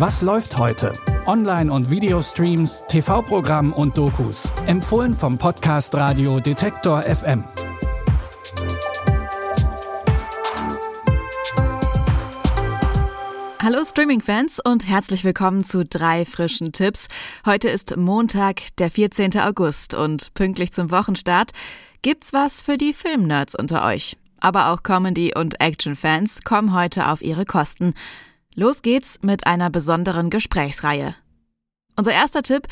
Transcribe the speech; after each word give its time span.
Was 0.00 0.22
läuft 0.22 0.56
heute? 0.56 0.94
Online- 1.26 1.70
und 1.70 1.90
Videostreams, 1.90 2.84
TV-Programm 2.88 3.74
und 3.74 3.98
Dokus. 3.98 4.48
Empfohlen 4.64 5.12
vom 5.12 5.36
Podcast 5.36 5.94
Radio 5.94 6.40
Detektor 6.40 7.02
FM. 7.02 7.44
Hallo 13.62 13.84
Streaming-Fans 13.84 14.60
und 14.64 14.88
herzlich 14.88 15.22
willkommen 15.22 15.64
zu 15.64 15.84
drei 15.84 16.24
frischen 16.24 16.72
Tipps. 16.72 17.08
Heute 17.44 17.68
ist 17.68 17.94
Montag, 17.98 18.74
der 18.78 18.90
14. 18.90 19.38
August 19.38 19.92
und 19.92 20.32
pünktlich 20.32 20.72
zum 20.72 20.90
Wochenstart 20.90 21.50
gibt's 22.00 22.32
was 22.32 22.62
für 22.62 22.78
die 22.78 22.94
Filmnerds 22.94 23.54
unter 23.54 23.84
euch. 23.84 24.16
Aber 24.40 24.70
auch 24.70 24.82
Comedy- 24.82 25.34
und 25.36 25.60
Action-Fans 25.60 26.42
kommen 26.42 26.72
heute 26.72 27.08
auf 27.08 27.20
ihre 27.20 27.44
Kosten. 27.44 27.92
Los 28.54 28.82
geht's 28.82 29.18
mit 29.22 29.46
einer 29.46 29.70
besonderen 29.70 30.28
Gesprächsreihe. 30.28 31.14
Unser 31.96 32.12
erster 32.12 32.42
Tipp 32.42 32.66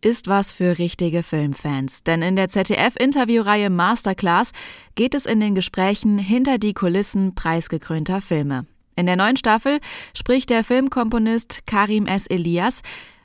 ist 0.00 0.28
was 0.28 0.52
für 0.52 0.78
richtige 0.78 1.22
Filmfans, 1.22 2.04
denn 2.04 2.22
in 2.22 2.36
der 2.36 2.48
ZDF-Interviewreihe 2.48 3.70
Masterclass 3.70 4.52
geht 4.94 5.14
es 5.14 5.26
in 5.26 5.40
den 5.40 5.54
Gesprächen 5.54 6.18
hinter 6.18 6.58
die 6.58 6.74
Kulissen 6.74 7.34
preisgekrönter 7.34 8.20
Filme. 8.20 8.66
In 8.94 9.06
der 9.06 9.16
neuen 9.16 9.36
Staffel 9.36 9.80
spricht 10.14 10.50
der 10.50 10.64
Filmkomponist 10.64 11.66
Karim 11.66 12.06
S. 12.06 12.26
Elias 12.26 12.82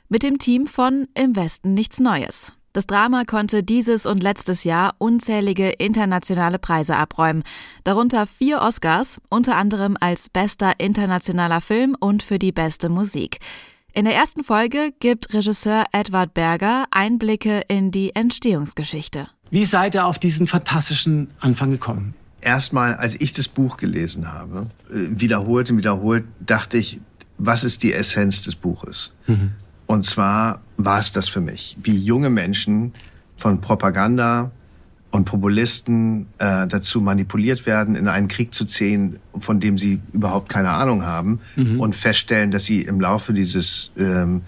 mit 0.08 0.22
dem 0.22 0.38
Team 0.38 0.66
von 0.66 1.08
Im 1.14 1.36
Westen 1.36 1.72
nichts 1.74 2.00
Neues. 2.00 2.52
Das 2.72 2.86
Drama 2.86 3.24
konnte 3.24 3.62
dieses 3.62 4.06
und 4.06 4.22
letztes 4.22 4.64
Jahr 4.64 4.94
unzählige 4.96 5.70
internationale 5.70 6.58
Preise 6.58 6.96
abräumen, 6.96 7.42
darunter 7.84 8.26
vier 8.26 8.62
Oscars, 8.62 9.20
unter 9.28 9.56
anderem 9.56 9.98
als 10.00 10.30
bester 10.30 10.72
internationaler 10.78 11.60
Film 11.60 11.94
und 12.00 12.22
für 12.22 12.38
die 12.38 12.52
beste 12.52 12.88
Musik. 12.88 13.40
In 13.92 14.06
der 14.06 14.14
ersten 14.14 14.42
Folge 14.42 14.94
gibt 15.00 15.34
Regisseur 15.34 15.84
Edward 15.92 16.32
Berger 16.32 16.86
Einblicke 16.90 17.60
in 17.68 17.90
die 17.90 18.16
Entstehungsgeschichte. 18.16 19.28
Wie 19.50 19.66
seid 19.66 19.94
ihr 19.94 20.06
auf 20.06 20.18
diesen 20.18 20.46
fantastischen 20.46 21.28
Anfang 21.40 21.72
gekommen? 21.72 22.14
Erstmal, 22.40 22.94
als 22.94 23.20
ich 23.20 23.32
das 23.32 23.48
Buch 23.48 23.76
gelesen 23.76 24.32
habe, 24.32 24.70
äh, 24.88 24.94
wiederholt 25.10 25.70
und 25.70 25.76
wiederholt, 25.76 26.24
dachte 26.40 26.78
ich, 26.78 27.00
was 27.36 27.64
ist 27.64 27.82
die 27.82 27.92
Essenz 27.92 28.42
des 28.42 28.56
Buches? 28.56 29.14
Mhm. 29.26 29.52
Und 29.92 30.04
zwar 30.04 30.62
war 30.78 31.00
es 31.00 31.12
das 31.12 31.28
für 31.28 31.42
mich, 31.42 31.76
wie 31.82 31.94
junge 31.94 32.30
Menschen 32.30 32.94
von 33.36 33.60
Propaganda 33.60 34.50
und 35.10 35.26
Populisten 35.26 36.28
äh, 36.38 36.66
dazu 36.66 37.02
manipuliert 37.02 37.66
werden, 37.66 37.94
in 37.94 38.08
einen 38.08 38.26
Krieg 38.26 38.54
zu 38.54 38.64
ziehen, 38.64 39.18
von 39.38 39.60
dem 39.60 39.76
sie 39.76 40.00
überhaupt 40.14 40.48
keine 40.48 40.70
Ahnung 40.70 41.04
haben 41.04 41.40
mhm. 41.56 41.78
und 41.78 41.94
feststellen, 41.94 42.50
dass 42.50 42.64
sie 42.64 42.80
im 42.80 43.02
Laufe 43.02 43.34
dieses, 43.34 43.92
ähm, 43.98 44.40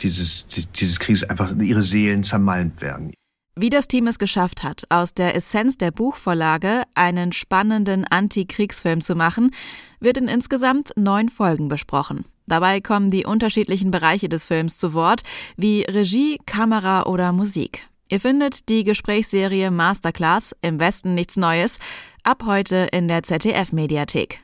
dieses, 0.00 0.48
dieses 0.48 0.98
Krieges 0.98 1.22
einfach 1.22 1.54
ihre 1.60 1.82
Seelen 1.82 2.24
zermalmt 2.24 2.80
werden. 2.80 3.12
Wie 3.54 3.70
das 3.70 3.86
Team 3.86 4.08
es 4.08 4.18
geschafft 4.18 4.64
hat, 4.64 4.86
aus 4.88 5.14
der 5.14 5.36
Essenz 5.36 5.78
der 5.78 5.92
Buchvorlage 5.92 6.82
einen 6.94 7.30
spannenden 7.30 8.06
Antikriegsfilm 8.06 9.02
zu 9.02 9.14
machen, 9.14 9.52
wird 10.00 10.16
in 10.16 10.26
insgesamt 10.26 10.90
neun 10.96 11.28
Folgen 11.28 11.68
besprochen. 11.68 12.24
Dabei 12.50 12.80
kommen 12.80 13.12
die 13.12 13.24
unterschiedlichen 13.24 13.92
Bereiche 13.92 14.28
des 14.28 14.44
Films 14.44 14.76
zu 14.76 14.92
Wort, 14.92 15.22
wie 15.56 15.82
Regie, 15.82 16.36
Kamera 16.46 17.04
oder 17.04 17.30
Musik. 17.30 17.86
Ihr 18.08 18.18
findet 18.18 18.68
die 18.68 18.82
Gesprächsserie 18.82 19.70
Masterclass 19.70 20.56
im 20.60 20.80
Westen 20.80 21.14
nichts 21.14 21.36
Neues 21.36 21.78
ab 22.24 22.42
heute 22.44 22.88
in 22.90 23.06
der 23.06 23.22
ZDF-Mediathek. 23.22 24.42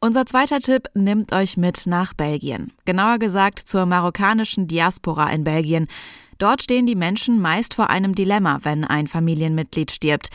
Unser 0.00 0.26
zweiter 0.26 0.58
Tipp 0.60 0.90
nimmt 0.92 1.32
euch 1.32 1.56
mit 1.56 1.86
nach 1.86 2.12
Belgien. 2.12 2.72
Genauer 2.84 3.18
gesagt 3.18 3.60
zur 3.60 3.86
marokkanischen 3.86 4.68
Diaspora 4.68 5.30
in 5.30 5.44
Belgien. 5.44 5.88
Dort 6.36 6.62
stehen 6.62 6.84
die 6.84 6.94
Menschen 6.94 7.40
meist 7.40 7.72
vor 7.72 7.88
einem 7.88 8.14
Dilemma, 8.14 8.58
wenn 8.64 8.84
ein 8.84 9.06
Familienmitglied 9.06 9.90
stirbt. 9.90 10.28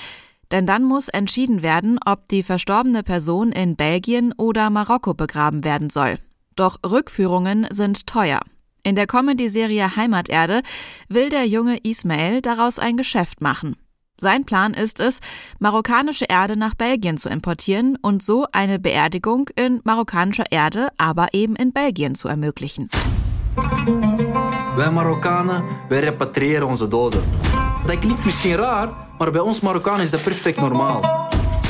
Denn 0.53 0.68
dann 0.68 0.84
muss 0.84 1.09
entschieden 1.09 1.64
werden, 1.64 1.97
ob 2.06 2.30
die 2.30 2.44
verstorbene 2.44 3.02
Person 3.02 3.52
in 3.52 3.75
Belgien 3.75 4.34
oder 4.38 4.69
Marokko 4.69 5.16
begraben 5.16 5.64
werden 5.64 5.90
soll. 5.90 6.19
Doch 6.56 6.78
Rückführungen 6.86 7.66
sind 7.72 8.06
teuer. 8.06 8.40
In 8.84 8.96
der 8.96 9.08
Comedy-Serie 9.08 9.96
Heimaterde 9.96 10.62
will 11.09 11.30
der 11.30 11.47
junge 11.47 11.80
Ismail 11.84 12.41
daraus 12.41 12.78
ein 12.78 12.97
Geschäft 12.97 13.41
machen. 13.41 13.75
Sein 14.22 14.46
Plan 14.46 14.75
ist 14.75 15.00
es, 15.00 15.22
marokkanische 15.58 16.25
Erde 16.25 16.56
nach 16.56 16.75
Belgien 16.75 17.18
zu 17.18 17.30
importieren 17.30 17.97
und 18.00 18.24
so 18.24 18.46
eine 18.52 18.78
Beerdigung 18.78 19.50
in 19.56 19.81
marokkanischer 19.84 20.52
Erde, 20.52 20.90
aber 20.97 21.30
eben 21.34 21.56
in 21.56 21.74
Belgien 21.74 22.14
zu 22.14 22.28
ermöglichen. 22.28 22.90
Wij 24.75 24.91
Marokkanen, 24.91 25.64
wij 25.90 26.00
repatriëren 26.00 26.68
onze 26.68 26.88
doden. 26.88 27.53
Dat 27.85 27.99
klinkt 27.99 28.25
misschien 28.25 28.55
raar, 28.55 28.89
maar 29.17 29.31
bij 29.31 29.41
ons 29.41 29.59
Marokkaan 29.59 30.01
is 30.01 30.09
dat 30.09 30.23
perfect 30.23 30.59
normaal. 30.59 31.01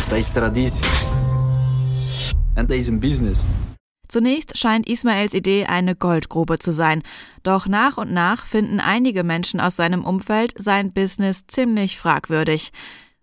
Dat 0.09 0.17
is 0.17 0.31
traditie. 0.31 0.85
En 2.53 2.65
dat 2.65 2.77
is 2.77 2.87
een 2.87 2.99
business. 2.99 3.39
Zunächst 4.07 4.57
scheint 4.57 4.87
Ismaels 4.87 5.33
Idee 5.33 5.65
eine 5.65 5.95
Goldgrube 5.95 6.59
zu 6.59 6.71
sein. 6.71 7.01
Doch 7.41 7.67
nach 7.67 7.97
und 7.97 8.11
nach 8.11 8.45
finden 8.45 8.79
einige 8.79 9.23
Menschen 9.23 9.59
aus 9.59 9.75
seinem 9.75 10.05
Umfeld 10.05 10.53
sein 10.55 10.91
Business 10.91 11.45
ziemlich 11.47 11.97
fragwürdig. 11.97 12.71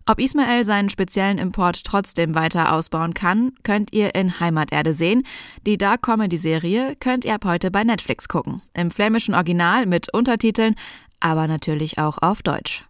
Ob 0.05 0.19
Ismael 0.19 0.65
seinen 0.65 0.89
speziellen 0.89 1.37
Import 1.37 1.83
trotzdem 1.85 2.35
weiter 2.35 2.73
ausbauen 2.73 3.13
kann, 3.13 3.51
könnt 3.63 3.93
ihr 3.93 4.15
in 4.15 4.39
Heimaterde 4.39 4.93
sehen. 4.93 5.23
Die 5.65 5.77
Dark 5.77 6.01
Comedy 6.01 6.37
Serie 6.37 6.95
könnt 6.99 7.23
ihr 7.23 7.35
ab 7.35 7.45
heute 7.45 7.71
bei 7.71 7.83
Netflix 7.83 8.27
gucken. 8.27 8.61
Im 8.73 8.91
flämischen 8.91 9.33
Original 9.35 9.85
mit 9.85 10.13
Untertiteln, 10.13 10.75
aber 11.21 11.47
natürlich 11.47 11.97
auch 11.97 12.17
auf 12.21 12.43
Deutsch. 12.43 12.83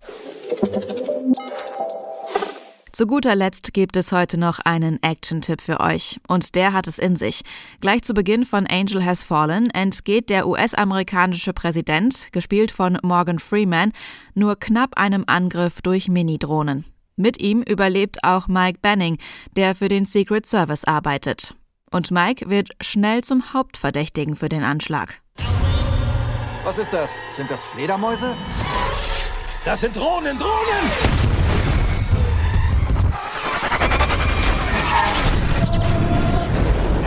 Zu 2.92 3.08
guter 3.08 3.36
Letzt 3.36 3.74
gibt 3.74 3.96
es 3.96 4.12
heute 4.12 4.38
noch 4.38 4.60
einen 4.60 5.02
Action-Tipp 5.02 5.62
für 5.62 5.80
euch. 5.80 6.20
Und 6.28 6.56
der 6.56 6.74
hat 6.74 6.88
es 6.88 7.00
in 7.00 7.16
sich. 7.16 7.42
Gleich 7.80 8.04
zu 8.04 8.14
Beginn 8.14 8.46
von 8.46 8.68
Angel 8.68 9.04
Has 9.06 9.24
Fallen 9.24 9.70
entgeht 9.70 10.30
der 10.30 10.46
US-amerikanische 10.46 11.54
Präsident, 11.54 12.28
gespielt 12.34 12.70
von 12.70 12.98
Morgan 13.02 13.40
Freeman, 13.40 13.94
nur 14.34 14.60
knapp 14.60 14.98
einem 14.98 15.24
Angriff 15.26 15.82
durch 15.82 16.10
Mini-Drohnen. 16.10 16.84
Mit 17.16 17.42
ihm 17.42 17.62
überlebt 17.62 18.24
auch 18.24 18.48
Mike 18.48 18.80
Banning, 18.82 19.18
der 19.56 19.74
für 19.74 19.88
den 19.88 20.04
Secret 20.06 20.46
Service 20.46 20.84
arbeitet. 20.84 21.56
Und 21.92 22.12
Mike 22.12 22.50
wird 22.50 22.72
schnell 22.82 23.24
zum 23.24 23.54
Hauptverdächtigen 23.54 24.36
für 24.36 24.50
den 24.50 24.64
Anschlag. 24.64 25.22
Was 26.64 26.78
ist 26.78 26.94
das? 26.94 27.20
Sind 27.32 27.50
das 27.50 27.64
Fledermäuse? 27.64 28.36
Das 29.66 29.82
sind 29.82 29.96
Drohnen, 29.96 30.38
Drohnen! 30.38 30.92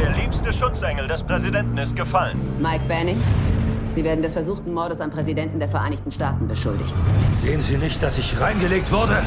Der 0.00 0.10
liebste 0.10 0.52
Schutzengel 0.52 1.06
des 1.06 1.22
Präsidenten 1.22 1.78
ist 1.78 1.94
gefallen. 1.94 2.38
Mike 2.60 2.84
Banning, 2.88 3.22
Sie 3.90 4.02
werden 4.02 4.22
des 4.22 4.32
versuchten 4.32 4.74
Mordes 4.74 5.00
am 5.00 5.10
Präsidenten 5.10 5.60
der 5.60 5.68
Vereinigten 5.68 6.10
Staaten 6.10 6.48
beschuldigt. 6.48 6.94
Sehen 7.36 7.60
Sie 7.60 7.76
nicht, 7.76 8.02
dass 8.02 8.18
ich 8.18 8.40
reingelegt 8.40 8.90
wurde? 8.90 9.22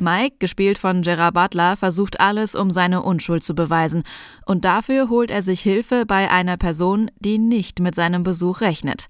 Mike, 0.00 0.36
gespielt 0.38 0.78
von 0.78 1.02
Gerard 1.02 1.34
Butler, 1.34 1.76
versucht 1.76 2.20
alles, 2.20 2.54
um 2.54 2.70
seine 2.70 3.02
Unschuld 3.02 3.44
zu 3.44 3.54
beweisen. 3.54 4.02
Und 4.46 4.64
dafür 4.64 5.08
holt 5.08 5.30
er 5.30 5.42
sich 5.42 5.60
Hilfe 5.60 6.04
bei 6.06 6.30
einer 6.30 6.56
Person, 6.56 7.10
die 7.18 7.38
nicht 7.38 7.80
mit 7.80 7.94
seinem 7.94 8.22
Besuch 8.22 8.60
rechnet. 8.60 9.06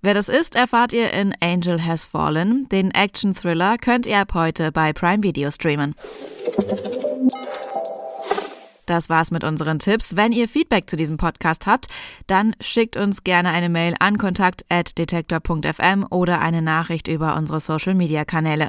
Wer 0.00 0.14
das 0.14 0.28
ist, 0.28 0.54
erfahrt 0.54 0.92
ihr 0.92 1.12
in 1.12 1.34
Angel 1.40 1.84
Has 1.84 2.04
Fallen. 2.04 2.68
Den 2.68 2.92
Action-Thriller 2.92 3.78
könnt 3.78 4.06
ihr 4.06 4.18
ab 4.18 4.34
heute 4.34 4.70
bei 4.70 4.92
Prime 4.92 5.22
Video 5.22 5.50
streamen. 5.50 5.94
Das 8.86 9.10
war's 9.10 9.30
mit 9.30 9.44
unseren 9.44 9.78
Tipps. 9.78 10.16
Wenn 10.16 10.32
ihr 10.32 10.48
Feedback 10.48 10.88
zu 10.88 10.96
diesem 10.96 11.18
Podcast 11.18 11.66
habt, 11.66 11.88
dann 12.26 12.56
schickt 12.60 12.96
uns 12.96 13.22
gerne 13.22 13.50
eine 13.50 13.68
Mail 13.68 13.94
an 14.00 14.16
kontakt@detektor.fm 14.16 16.06
oder 16.08 16.40
eine 16.40 16.62
Nachricht 16.62 17.06
über 17.06 17.36
unsere 17.36 17.60
Social 17.60 17.94
Media 17.94 18.24
Kanäle. 18.24 18.68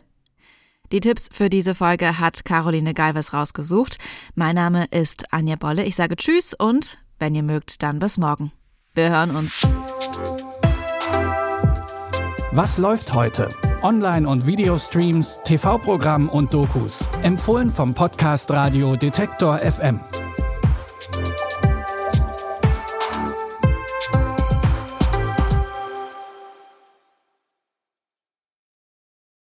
Die 0.92 1.02
Tipps 1.02 1.30
für 1.32 1.50
diese 1.50 1.76
Folge 1.76 2.20
hat 2.20 2.46
Caroline 2.46 2.94
Galvez 2.94 3.34
rausgesucht. 3.34 3.98
Mein 4.36 4.56
Name 4.56 4.86
ist 4.92 5.32
Anja 5.32 5.56
Bolle. 5.56 5.84
Ich 5.84 5.96
sage 5.96 6.16
Tschüss 6.16 6.54
und 6.54 7.00
wenn 7.20 7.36
ihr 7.36 7.44
mögt, 7.44 7.84
dann 7.84 8.00
bis 8.00 8.18
morgen. 8.18 8.52
Wir 8.96 9.10
hören 9.10 9.36
uns. 9.36 9.62
Was 12.52 12.80
läuft 12.80 13.14
heute? 13.14 13.50
Online- 13.84 14.28
und 14.28 14.48
Videostreams, 14.48 15.40
TV-Programm 15.44 16.28
und 16.28 16.54
Dokus. 16.54 17.06
Empfohlen 17.22 17.70
vom 17.70 17.94
Podcast 17.94 18.50
Radio 18.50 18.96
Detektor 18.96 19.60
FM. 19.60 20.00